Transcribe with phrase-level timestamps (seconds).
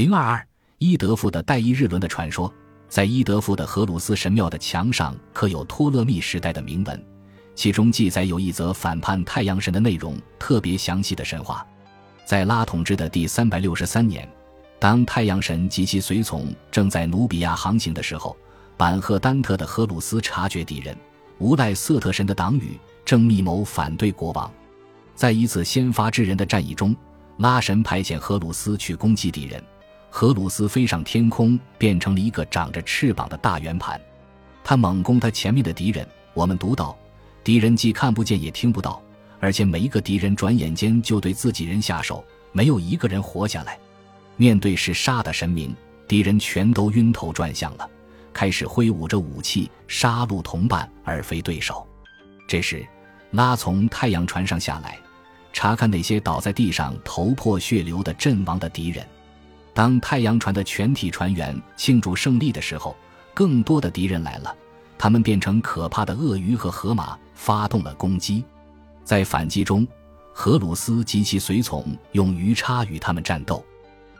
[0.00, 0.46] 零二二
[0.78, 2.50] 伊德夫的代伊日轮的传说，
[2.88, 7.04] 在伊德夫的荷鲁斯神庙的墙上刻有托勒密时代的铭文，
[7.54, 11.66] 其中记载有一则反叛太阳神的内容特别详细的神话。
[12.24, 14.26] 在拉统治的第三百六十三年，
[14.78, 18.34] 当太阳神及其随从正在努比亚航行的时候，
[18.78, 20.96] 板赫丹特的荷鲁斯察觉敌人
[21.40, 24.50] 无赖瑟特神的党羽正密谋反对国王，
[25.14, 26.96] 在一次先发制人的战役中，
[27.36, 29.62] 拉神派遣荷鲁斯去攻击敌人。
[30.10, 33.98] 荷鲁斯飞上天空，变成了一个长着翅膀的大圆盘。
[34.62, 36.06] 他猛攻他前面的敌人。
[36.34, 36.96] 我们读到，
[37.42, 39.02] 敌人既看不见也听不到，
[39.40, 43.78] 而且每一个敌人转眼间就对自己人下手，没有一个人活下来。
[44.36, 45.74] 面对是杀的神明，
[46.06, 47.88] 敌人全都晕头转向了，
[48.32, 51.86] 开始挥舞着武器杀戮同伴而非对手。
[52.46, 52.86] 这时，
[53.32, 54.98] 拉从太阳船上下来，
[55.52, 59.04] 查看那些倒在地上头破血流的阵亡的敌人。
[59.72, 62.96] 当太阳船的全体船员庆祝胜利的时候，
[63.32, 64.54] 更多的敌人来了，
[64.98, 68.44] 他们变成可怕的鳄鱼和河马，发动了攻击。
[69.04, 69.86] 在反击中，
[70.32, 73.64] 荷鲁斯及其随从用鱼叉与他们战斗。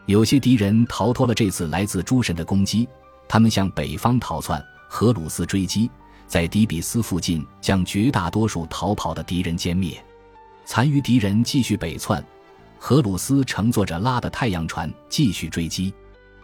[0.07, 2.89] 有些敌人逃脱了这次来自诸神的攻击，
[3.29, 5.91] 他们向北方逃窜，荷鲁斯追击，
[6.27, 10.03] 在底比斯附近将绝大多数逃跑的敌人歼灭。
[10.65, 12.25] 残余敌人继续北窜。
[12.83, 15.93] 荷鲁斯乘坐着拉的太阳船继续追击。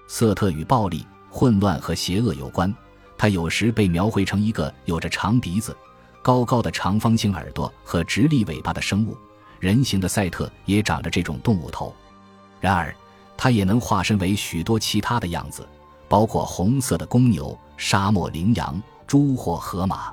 [0.06, 2.73] 瑟特与暴力、混乱和邪恶有关。
[3.17, 5.75] 他有时被描绘成一个有着长鼻子、
[6.23, 9.17] 高高的长方形耳朵和直立尾巴的生物。
[9.59, 11.92] 人形的赛特也长着这种动物头。
[12.61, 12.95] 然而，
[13.34, 15.67] 他也能化身为许多其他的样子，
[16.07, 20.12] 包括红色的公牛、沙漠羚羊、猪或河马。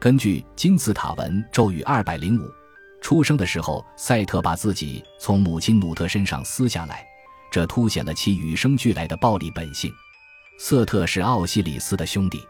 [0.00, 2.42] 根据金字塔文咒语二百零五。
[3.02, 7.04] 出生的时候，赛特把自己从母亲努特身上撕下来，
[7.50, 9.92] 这凸显了其与生俱来的暴力本性。
[10.58, 12.40] 瑟特是奥西里斯的兄弟，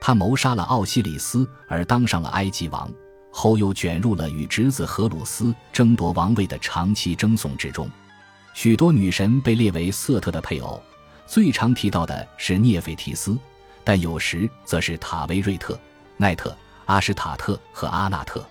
[0.00, 2.92] 他谋杀了奥西里斯而当上了埃及王，
[3.30, 7.88] 后又卷入了与侄子荷鲁斯争夺王位的长期争讼之中。
[8.52, 10.82] 许多女神被列为瑟特的配偶，
[11.26, 13.38] 最常提到的是涅斐提斯，
[13.84, 15.78] 但有时则是塔维瑞特、
[16.16, 16.56] 奈特、
[16.86, 18.44] 阿什塔特和阿纳特。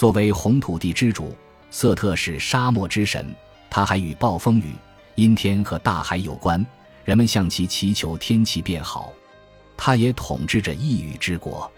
[0.00, 1.36] 作为红土地之主，
[1.70, 3.36] 瑟特是沙漠之神，
[3.68, 4.74] 他还与暴风雨、
[5.14, 6.64] 阴天和大海有关。
[7.04, 9.12] 人们向其祈求天气变好。
[9.76, 11.70] 他也统治着异域之国。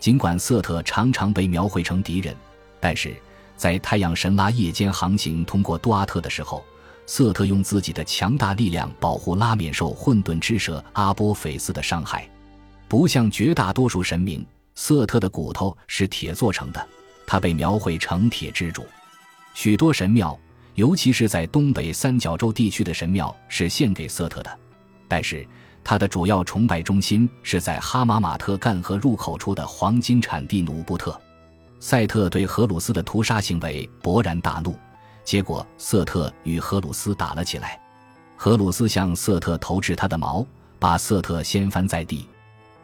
[0.00, 2.34] 尽管瑟特常常被描绘成敌人，
[2.80, 3.14] 但是
[3.54, 6.64] 在太阳神拉夜间航行通过杜阿特的时候，
[7.04, 12.26] 瑟特用自己的强大力量保护拉免受混沌之蛇阿波菲斯的伤害。
[12.88, 14.42] 不像绝大多数神明，
[14.74, 16.88] 瑟特的骨头是铁做成的。
[17.30, 18.86] 他被描绘成铁之主，
[19.52, 20.36] 许多神庙，
[20.76, 24.58] 尤其是在东北三角洲地区的神庙是献给瑟特的，
[25.06, 25.46] 但是
[25.84, 31.20] 他的主要崇拜中心是在哈马马特干河入口处的黄金产地努布特。
[31.80, 34.74] 赛特对荷鲁斯的屠杀行为勃然大怒，
[35.22, 37.78] 结果瑟特与荷鲁斯打了起来。
[38.36, 40.46] 荷鲁斯向瑟特投掷他的矛，
[40.78, 42.26] 把瑟特掀翻在地，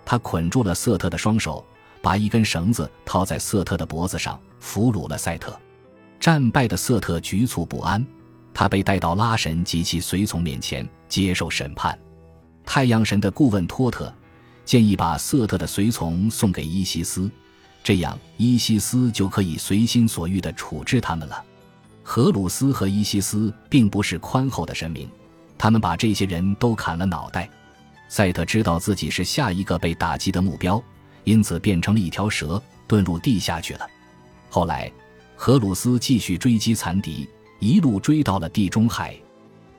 [0.05, 1.65] 他捆住了瑟特的双手。
[2.05, 5.59] 把一根绳子套在瑟特的脖子上，俘虏了赛特。
[6.21, 8.05] 战败的瑟特局促不安，
[8.53, 11.99] 他被带到拉神及其随从面前接受审判。
[12.63, 14.13] 太阳神的顾问托特
[14.67, 17.31] 建议把瑟特的随从送给伊西斯，
[17.83, 21.43] 这样伊西斯就可以随心所欲地处置他们了。
[22.03, 25.09] 荷鲁斯和伊西斯并不是宽厚的神明，
[25.57, 27.49] 他们把这些人都砍了脑袋。
[28.11, 30.83] 赛特知道自己是下一个被打击的目标。
[31.25, 33.87] 因此变成了一条蛇，遁入地下去了。
[34.49, 34.91] 后来，
[35.35, 39.17] 荷鲁斯继续追击残敌，一路追到了地中海，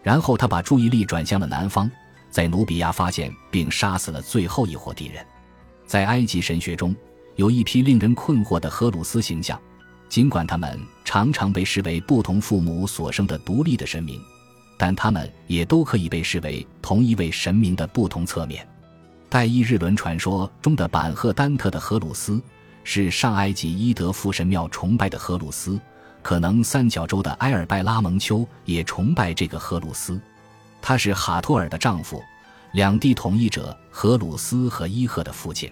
[0.04, 1.90] 然后他把注意力转向了南方，
[2.30, 5.26] 在努比亚发现并杀死了最后一伙敌人。
[5.86, 6.96] 在埃及神学中，
[7.36, 9.60] 有一批令人困惑的荷鲁斯形象，
[10.10, 14.20] 尽管他们常常被视为不同父母所生的独立的神明，
[14.78, 18.68] 但他们也都可以被视为同一位神明的不同侧面。
[19.36, 22.42] 在伊日轮传说中的板赫丹特的荷鲁斯，
[22.86, 25.78] 是上埃及伊德夫神庙崇拜的荷鲁斯。
[26.22, 30.18] 可能三角洲的埃尔拜拉蒙丘也崇拜这个荷鲁斯。
[30.82, 32.24] 他是哈托尔的丈夫，
[32.72, 35.70] 两地统一者荷鲁斯和伊赫的父亲。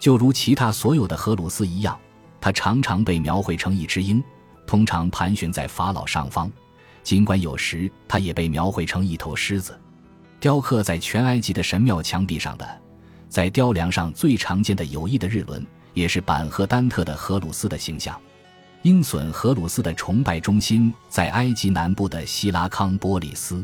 [0.00, 1.98] 就如其他所有的荷鲁斯一样，
[2.40, 4.24] 他常常被描绘成一只鹰，
[4.66, 6.50] 通常盘旋在法老上方。
[7.02, 9.78] 尽管有时他也被描绘成一头狮子。
[10.40, 12.66] 雕刻在全埃及的神庙墙壁上的。
[13.36, 15.62] 在雕梁上最常见的有翼的日轮，
[15.92, 18.18] 也是板赫丹特的荷鲁斯的形象。
[18.80, 23.62] 鹰隼荷鲁斯的崇拜中心在埃及南部的希拉康波利斯。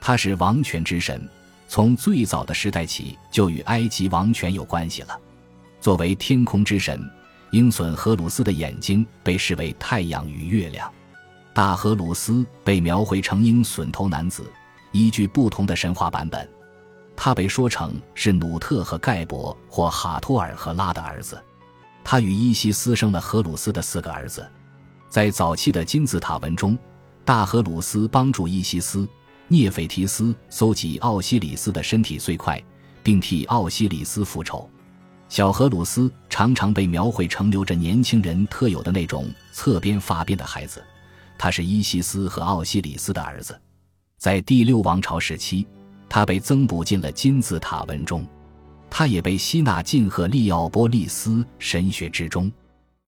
[0.00, 1.28] 他是王权之神，
[1.66, 5.18] 从最早的时代起就与埃及王权有关系了。
[5.80, 7.02] 作为天空之神，
[7.50, 10.88] 鹰隼荷鲁斯的眼睛被视为太阳与月亮。
[11.52, 14.48] 大荷鲁斯被描绘成鹰隼头男子，
[14.92, 16.48] 依据不同的神话版本，
[17.22, 21.38] 他被说成是努特和盖博或哈托尔和拉的儿子。
[22.02, 24.50] 他与伊西斯生了荷鲁斯的四个儿子。
[25.10, 26.78] 在早期的金字塔文中，
[27.22, 29.06] 大荷鲁斯帮助伊西斯、
[29.48, 32.58] 涅斐提斯搜集奥西里斯的身体碎块，
[33.02, 34.66] 并替奥西里斯复仇。
[35.28, 40.82] 小荷鲁斯常常被描绘成留着年轻人特有的那种侧边发辫的孩子。
[41.36, 43.60] 他是伊西斯和奥西里斯的儿子，
[44.16, 45.66] 在第六王朝时期，
[46.10, 48.26] 他被增补进了金字塔文中，
[48.90, 52.50] 他也被吸纳进赫利奥波利斯神学之中。